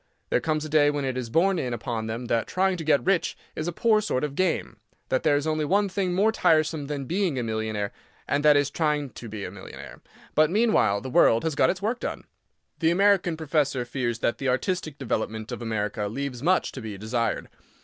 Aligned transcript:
There 0.31 0.41
comes 0.41 0.65
a 0.65 0.67
day 0.67 0.89
when 0.89 1.05
it 1.05 1.15
is 1.15 1.29
borne 1.29 1.59
in 1.59 1.75
upon 1.75 2.07
them 2.07 2.25
that 2.25 2.47
trying 2.47 2.75
to 2.77 2.83
get 2.83 3.05
rich 3.05 3.37
is 3.55 3.67
a 3.67 3.71
poor 3.71 4.01
sort 4.01 4.23
of 4.23 4.33
game—that 4.33 5.21
there 5.21 5.35
is 5.35 5.45
only 5.45 5.63
one 5.63 5.89
thing 5.89 6.15
more 6.15 6.31
tiresome 6.31 6.87
than 6.87 7.05
being 7.05 7.37
a 7.37 7.43
millionaire, 7.43 7.91
and 8.27 8.43
that 8.43 8.57
is 8.57 8.71
trying 8.71 9.11
to 9.11 9.29
be 9.29 9.45
a 9.45 9.51
millionaire. 9.51 10.01
But, 10.33 10.49
meanwhile, 10.49 11.01
the 11.01 11.11
world 11.11 11.43
has 11.43 11.53
got 11.53 11.69
its 11.69 11.83
work 11.83 11.99
done. 11.99 12.23
The 12.79 12.89
American 12.89 13.37
professor 13.37 13.85
fears 13.85 14.17
that 14.21 14.39
the 14.39 14.49
artistic 14.49 14.97
development 14.97 15.51
of 15.51 15.61
America 15.61 16.07
leaves 16.07 16.41
much 16.41 16.71
to 16.71 16.81
be 16.81 16.97
desired. 16.97 17.47